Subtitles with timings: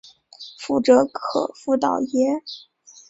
[0.61, 2.41] 覆辙可复蹈耶？